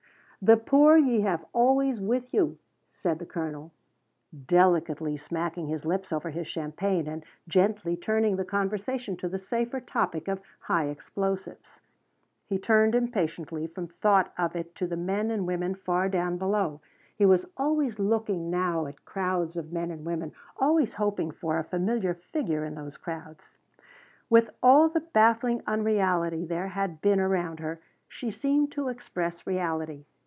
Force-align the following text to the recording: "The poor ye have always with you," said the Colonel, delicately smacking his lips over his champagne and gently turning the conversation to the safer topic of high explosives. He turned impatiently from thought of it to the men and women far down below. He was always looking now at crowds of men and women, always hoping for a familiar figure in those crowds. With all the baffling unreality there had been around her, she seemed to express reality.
"The 0.43 0.57
poor 0.57 0.97
ye 0.97 1.19
have 1.21 1.45
always 1.53 2.01
with 2.01 2.33
you," 2.33 2.57
said 2.91 3.19
the 3.19 3.27
Colonel, 3.27 3.71
delicately 4.47 5.15
smacking 5.15 5.67
his 5.67 5.85
lips 5.85 6.11
over 6.11 6.31
his 6.31 6.47
champagne 6.47 7.05
and 7.05 7.23
gently 7.47 7.95
turning 7.95 8.37
the 8.37 8.43
conversation 8.43 9.15
to 9.17 9.29
the 9.29 9.37
safer 9.37 9.79
topic 9.79 10.27
of 10.27 10.41
high 10.61 10.85
explosives. 10.85 11.79
He 12.47 12.57
turned 12.57 12.95
impatiently 12.95 13.67
from 13.67 13.85
thought 13.87 14.33
of 14.35 14.55
it 14.55 14.73
to 14.77 14.87
the 14.87 14.97
men 14.97 15.29
and 15.29 15.45
women 15.45 15.75
far 15.75 16.09
down 16.09 16.39
below. 16.39 16.81
He 17.15 17.25
was 17.27 17.45
always 17.55 17.99
looking 17.99 18.49
now 18.49 18.87
at 18.87 19.05
crowds 19.05 19.55
of 19.55 19.71
men 19.71 19.91
and 19.91 20.03
women, 20.03 20.31
always 20.57 20.95
hoping 20.95 21.29
for 21.29 21.59
a 21.59 21.63
familiar 21.63 22.15
figure 22.15 22.65
in 22.65 22.73
those 22.73 22.97
crowds. 22.97 23.59
With 24.27 24.49
all 24.63 24.89
the 24.89 25.01
baffling 25.01 25.61
unreality 25.67 26.45
there 26.45 26.69
had 26.69 26.99
been 26.99 27.19
around 27.19 27.59
her, 27.59 27.79
she 28.07 28.31
seemed 28.31 28.71
to 28.71 28.87
express 28.89 29.45
reality. 29.45 30.05